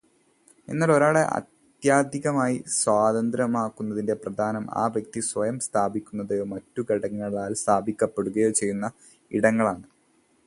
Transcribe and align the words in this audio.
എന്നാൽ 0.67 0.91
ഒരാളെ 0.93 1.21
ആത്യന്തികമായി 1.35 2.55
സ്വതന്ത്രമാക്കുന്നതിൽ 2.77 4.09
പ്രധാനം 4.23 4.65
ആ 4.81 4.85
വ്യക്തി 4.95 5.21
സ്വയം 5.29 5.59
സ്ഥാപിക്കുന്നതോ 5.67 6.39
മറ്റു 6.53 6.83
ഘടകങ്ങളാൽ 6.89 7.53
സ്ഥാപിക്കപ്പെടുകയോ 7.63 8.49
ചെയ്യുന്ന 8.61 8.87
ഇടങ്ങളാണ്. 9.31 9.85